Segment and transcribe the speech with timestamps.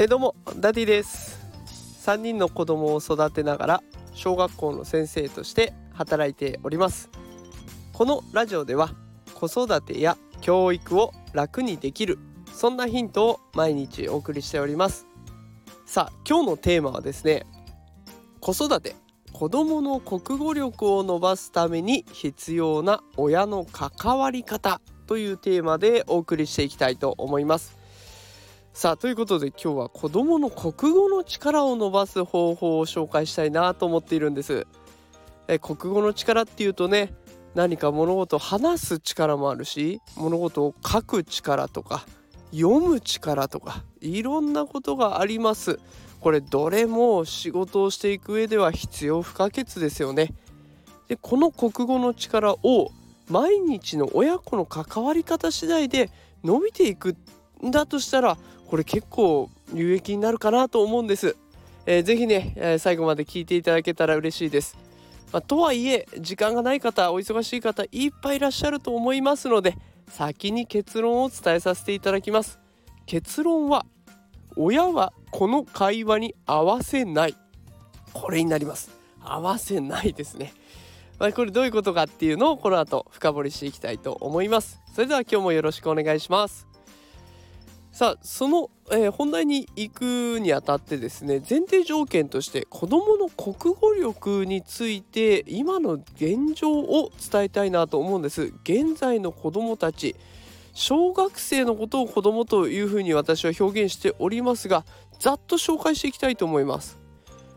[0.00, 1.40] え、どうもダディです。
[2.06, 3.82] 3人の子供を育てながら
[4.14, 7.10] 小学校の先生として働いております。
[7.92, 8.90] このラジオでは
[9.34, 12.20] 子育てや教育を楽にできる
[12.52, 15.04] そんなヒントを毎日お送りしております。
[15.84, 17.44] さあ今日のテーマはですね
[18.38, 18.94] 子育て
[19.32, 27.77] 子どもの国語力を伸ばすために必要な親の関わり方というテーマでお送りしていきたいと思います。
[28.78, 34.68] さあということで今日は子どもの国語の力を伸ばす方法を紹介したいなと思っているんです。
[35.48, 37.12] え国語の力っていうとね
[37.56, 42.06] 何か物事を話す力もあるし物事を書く力とか
[42.52, 45.80] 読む力とかいろんなことがあります。
[46.20, 50.32] これどれも仕事をしていく上では必要不可欠ですよね。
[51.08, 52.92] でこの国語の力を
[53.28, 56.12] 毎日の親子の関わり方次第で
[56.44, 57.16] 伸びていく
[57.66, 58.38] んだとしたら
[58.68, 61.36] これ結構有益になるかなと思うんです。
[61.86, 64.76] えー、ぜひね、えー、最後まで聞いていただけたら嬉しいです。
[65.32, 69.76] まあ、とはいえ時間がない方お忙しい方いっぱいいらっしゃると思いますので
[70.08, 72.58] 先に結論を伝えさせていただきます。
[73.06, 73.86] 結論は
[74.56, 77.34] 親はこの会話に合わせない
[78.12, 78.90] これになります
[79.22, 80.52] 合わせないですね
[81.18, 86.67] まあ、これどういうことかっていうのをこの後深掘りしていきたいと思いますそれでは今日もよろしくお願いします
[87.92, 98.52] さあその、えー、本題に行くにあたってですね前提条件として子どもの国語力について今の現状を伝えたいなと思うんです。
[98.62, 100.14] 現在の子どもたち
[100.74, 104.84] 小学生のことを子どもというふうに私は表現しておりますが
[105.18, 106.98] ざっと紹介していきたいと思います。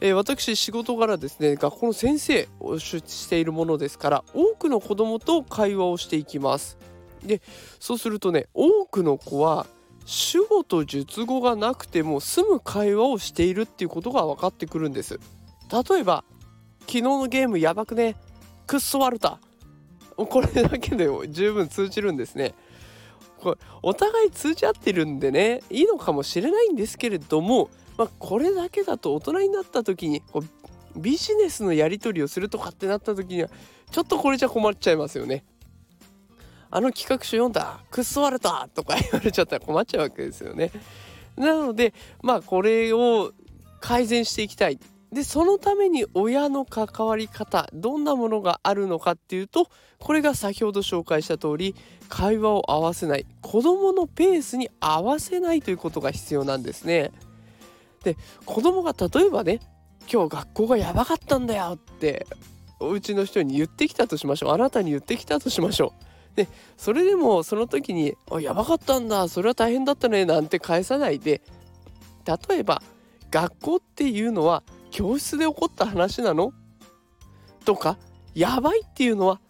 [0.00, 6.78] えー、私仕事柄ですね学校の先生をしているものですから多くの子どもと会話をしていきます。
[7.22, 7.40] で
[7.78, 9.66] そうするとね多くの子は
[10.04, 15.20] 主語と述語がなくても済む会話をしているっていうことが分かってくるんです。
[15.70, 16.24] 例えば
[16.80, 18.16] 昨日のゲームやばくね？
[18.66, 19.38] くっそ悪た
[20.16, 22.54] これだけで十分通じるんですね。
[23.40, 30.42] これお互い通じ合ってるんでねいいのかもしれないんですけれどもまあ、これだけだと大人になった時にこ
[30.96, 33.48] うビジネスのやり取りをするとかってなった時には
[33.90, 35.44] ちょっとこれじゃ困っちゃいますよね。
[36.74, 37.80] あの企画書読んだ？
[37.90, 40.72] くっそ割れたとか言われちゃったら困っちゃうわけですよね。
[41.36, 43.32] なのでまあこれを
[43.80, 44.80] 改善していきたい。
[45.12, 49.68] でそのために親の関わり方どんなものがあるのかっていうと
[49.98, 51.74] これが先ほど紹介した通り
[52.08, 57.12] 会話を合わせない子どものペースに合わせないということが必要なんですね。
[58.02, 58.16] で
[58.46, 59.60] 子供が例えばね
[60.10, 62.26] 今日学校がやばかったんだよって
[62.80, 71.42] お家の人に言ってきたとしましょうあなたに言ってきたとしましょうでそれでもその時に「あやばかったんだそれは大変だったね」なんて返さないで
[72.48, 72.82] 例えば
[73.30, 76.52] 「学校っていうのは教室で起こった話なの?」
[77.64, 77.98] とか
[78.34, 79.40] 「やばいっていうのは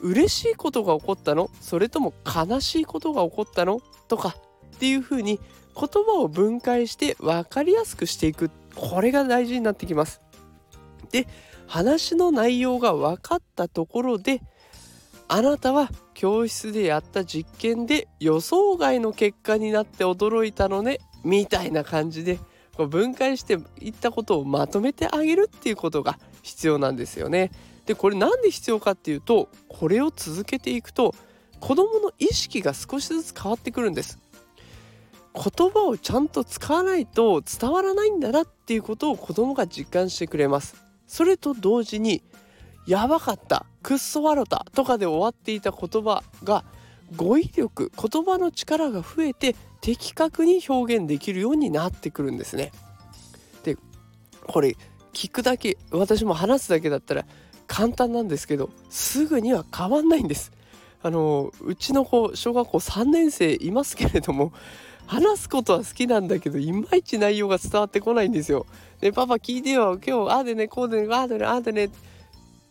[0.00, 1.50] 嬉しいことが起こったの？
[1.60, 4.36] それとも悲しいことが起こったの?」とか
[4.76, 5.38] っていうふうに
[5.74, 10.20] 言葉を分解して分かりやすくしていくこれが大事になってきます。
[11.10, 11.28] で
[11.66, 14.42] 話の内容が分かったところで
[15.28, 22.38] あなたは教室でやった実験で予想外の結果になって驚いたのねみたいな感じで
[22.76, 27.50] こう分解していったことをまとめてあげるっていうことが必要なんですよね。
[27.86, 31.14] でこれなんで必要かっていうとこれを続けていくと
[31.60, 34.18] 子どもの意識が少しずつ変わってくるんです。
[35.34, 40.76] 言葉をちゃんと使わないと伝わらないんだなっていうことを子供が実感してくれます
[41.08, 42.22] それと同時に
[42.86, 46.64] やばかったくっそ笑ったとかで終わっていた言葉が
[47.14, 52.72] 語彙力言葉の力が増えて的確に表現できるようになってくるんですね
[53.62, 53.76] で
[54.46, 54.76] これ
[55.12, 57.26] 聞くだけ私も話すだけだったら
[57.66, 60.50] 簡単なんですけどすぐには変わんないんです
[61.02, 64.52] あのうちの子小学校3年生いますけれども
[65.06, 68.64] 話すことは好きなんだけどいまいち内容が伝わってこないんですよ。
[69.00, 71.90] でパパ聞いてよ今日ああでねこうでねああでねああでね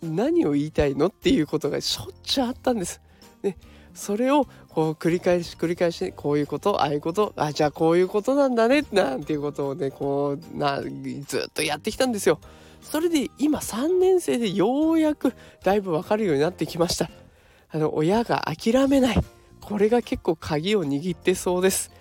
[0.03, 3.01] 何を言いたいのっていうことがしょっちゅうあったんです。
[3.41, 3.57] で
[3.93, 10.81] それをこう繰り返し繰り返しこういうことああいうことあじゃあこういうことなんだねなんていうことをねこうな
[11.27, 12.39] ずっとやってきたんですよ。
[12.81, 15.33] それで今3年生でようやく
[15.63, 17.09] だいぶ分かるようになってきました。
[17.69, 19.17] あの親が諦めない
[19.61, 21.91] これが結構鍵を握ってそうです。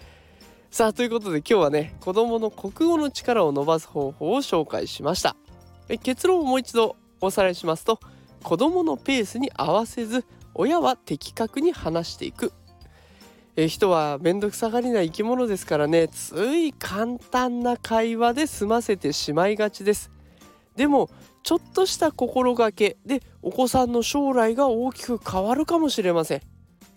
[0.73, 5.37] さあということで今日はね子どもの国語の力を伸ばす方法を紹介しました
[5.91, 6.97] え結論をもう一度
[7.27, 8.01] おさらいしますと
[8.43, 10.25] 子どものペースに合わせず
[10.55, 12.53] 親は的確に話していく。
[13.55, 20.11] え人は面倒くさがりな生き物ですからねつい簡単な会話で済ませてしまいがちです。
[20.77, 21.11] でも
[21.43, 26.43] ちょっとした心がけでお子さんの将来が大きく変わるかもしれません。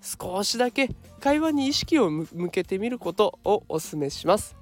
[0.02, 0.90] 少しだけ
[1.20, 4.56] 会話に意識を向けてみることをお勧めします。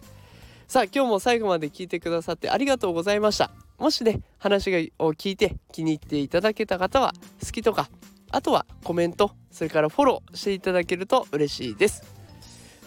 [0.68, 3.63] さあ今日も最後まで聞いてくださってありがとうございました。
[3.84, 7.12] もしね話を聞いて気に入っていただけた方は
[7.44, 7.90] 好きとか
[8.32, 12.02] あとはコメントそれからフォローしていただけると嬉しいです。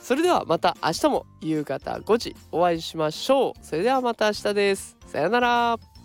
[0.01, 3.53] それではまた明日も夕方5時お会いしましょう。
[3.61, 4.97] それではまた明日です。
[5.07, 5.96] さようなら。